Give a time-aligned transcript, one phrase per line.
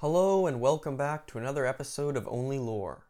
[0.00, 3.06] Hello and welcome back to another episode of Only Lore.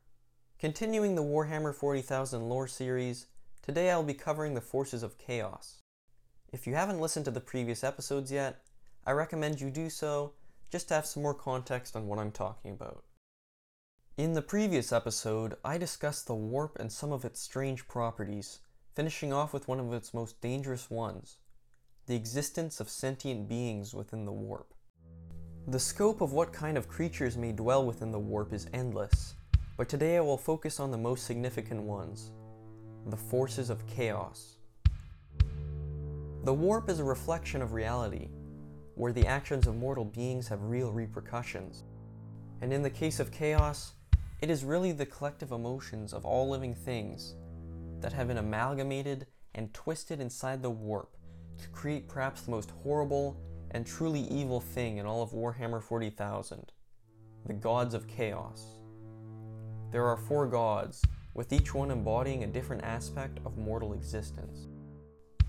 [0.60, 3.26] Continuing the Warhammer 40,000 lore series,
[3.60, 5.82] today I'll be covering the Forces of Chaos.
[6.52, 8.62] If you haven't listened to the previous episodes yet,
[9.04, 10.34] I recommend you do so
[10.70, 13.02] just to have some more context on what I'm talking about.
[14.16, 18.60] In the previous episode, I discussed the warp and some of its strange properties,
[18.94, 21.38] finishing off with one of its most dangerous ones
[22.06, 24.72] the existence of sentient beings within the warp.
[25.68, 29.34] The scope of what kind of creatures may dwell within the warp is endless,
[29.76, 32.30] but today I will focus on the most significant ones
[33.06, 34.58] the forces of chaos.
[36.44, 38.28] The warp is a reflection of reality,
[38.94, 41.82] where the actions of mortal beings have real repercussions.
[42.60, 43.94] And in the case of chaos,
[44.40, 47.34] it is really the collective emotions of all living things
[47.98, 51.16] that have been amalgamated and twisted inside the warp
[51.60, 53.36] to create perhaps the most horrible
[53.76, 56.72] and truly evil thing in all of Warhammer 40,000
[57.44, 58.64] the gods of chaos.
[59.92, 61.02] There are four gods,
[61.34, 64.68] with each one embodying a different aspect of mortal existence.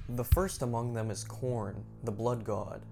[0.10, 2.86] The first among them is Khorne, the blood god.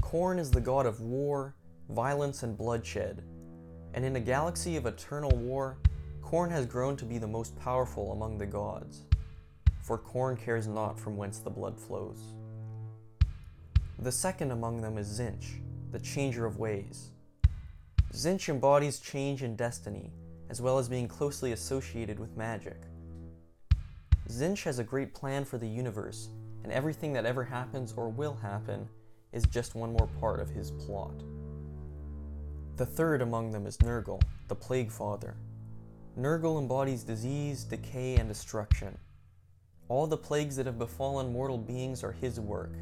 [0.00, 1.56] Khorne is the god of war,
[1.90, 3.24] violence, and bloodshed,
[3.94, 5.76] and in a galaxy of eternal war,
[6.22, 9.02] Khorne has grown to be the most powerful among the gods,
[9.82, 12.32] for Khorne cares not from whence the blood flows.
[14.00, 15.60] The second among them is Tzeentch,
[15.90, 17.10] the changer of ways.
[18.12, 20.12] Tzeentch embodies change and destiny,
[20.48, 22.76] as well as being closely associated with magic.
[24.28, 26.28] Tzeentch has a great plan for the universe,
[26.62, 28.88] and everything that ever happens or will happen
[29.32, 31.24] is just one more part of his plot.
[32.76, 35.34] The third among them is Nurgle, the Plague Father.
[36.16, 38.96] Nurgle embodies disease, decay, and destruction.
[39.88, 42.74] All the plagues that have befallen mortal beings are his work,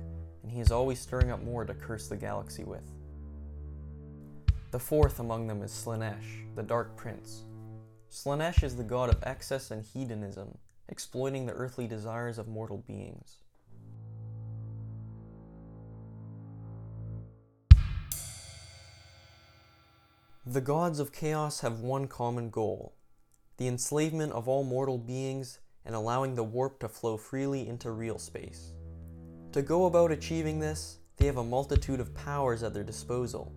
[0.46, 2.88] and he is always stirring up more to curse the galaxy with.
[4.70, 7.42] The fourth among them is Slaanesh, the Dark Prince.
[8.12, 10.56] Slaanesh is the god of excess and hedonism,
[10.88, 13.38] exploiting the earthly desires of mortal beings.
[20.46, 22.92] The gods of chaos have one common goal
[23.56, 28.18] the enslavement of all mortal beings and allowing the warp to flow freely into real
[28.18, 28.74] space.
[29.56, 33.54] To go about achieving this, they have a multitude of powers at their disposal.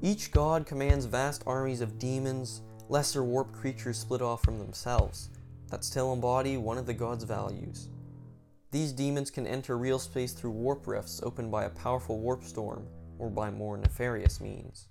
[0.00, 5.28] Each god commands vast armies of demons, lesser warp creatures split off from themselves,
[5.70, 7.90] that still embody one of the god's values.
[8.70, 12.86] These demons can enter real space through warp rifts opened by a powerful warp storm
[13.18, 14.88] or by more nefarious means.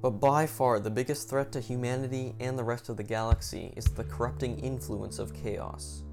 [0.00, 3.86] But by far the biggest threat to humanity and the rest of the galaxy is
[3.86, 6.04] the corrupting influence of chaos.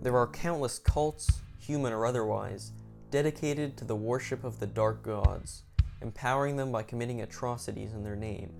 [0.00, 1.28] There are countless cults,
[1.62, 2.72] human or otherwise,
[3.10, 5.62] dedicated to the worship of the dark gods,
[6.00, 8.52] empowering them by committing atrocities in their name.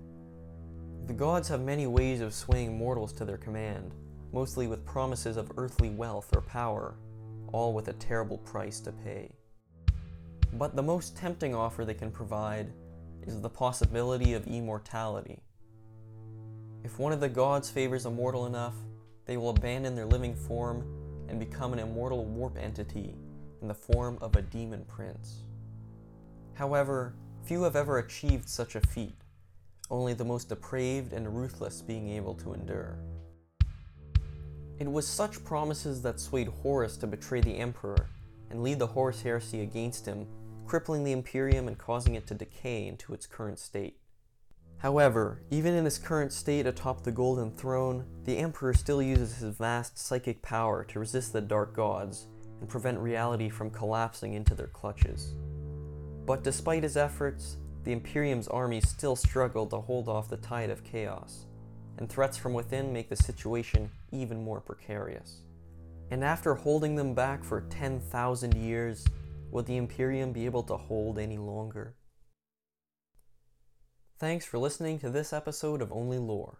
[1.07, 3.93] The gods have many ways of swaying mortals to their command,
[4.31, 6.95] mostly with promises of earthly wealth or power,
[7.51, 9.29] all with a terrible price to pay.
[10.53, 12.71] But the most tempting offer they can provide
[13.27, 15.39] is the possibility of immortality.
[16.85, 18.75] If one of the gods favors a mortal enough,
[19.25, 21.02] they will abandon their living form
[21.33, 23.15] and become an immortal warp entity
[23.63, 25.41] in the form of a demon prince.
[26.53, 29.15] However, few have ever achieved such a feat,
[29.89, 32.99] only the most depraved and ruthless being able to endure.
[34.77, 38.09] It was such promises that swayed Horus to betray the Emperor
[38.51, 40.27] and lead the Horus heresy against him
[40.67, 43.97] crippling the Imperium and causing it to decay into its current state.
[44.83, 49.55] However, even in his current state atop the Golden Throne, the Emperor still uses his
[49.55, 52.27] vast psychic power to resist the Dark Gods
[52.59, 55.33] and prevent reality from collapsing into their clutches.
[56.25, 57.55] But despite his efforts,
[57.85, 61.45] the Imperium's armies still struggle to hold off the tide of chaos,
[61.97, 65.43] and threats from within make the situation even more precarious.
[66.11, 69.07] And after holding them back for 10,000 years,
[69.53, 71.93] Will the Imperium be able to hold any longer?
[74.19, 76.59] Thanks for listening to this episode of Only Lore.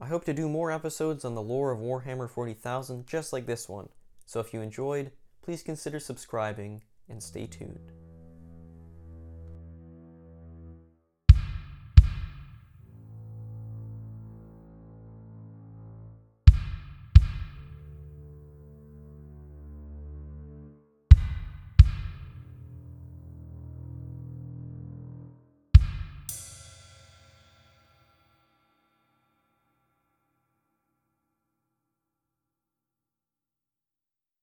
[0.00, 3.68] I hope to do more episodes on the lore of Warhammer 40,000 just like this
[3.68, 3.88] one,
[4.24, 5.10] so if you enjoyed,
[5.42, 7.92] please consider subscribing and stay tuned.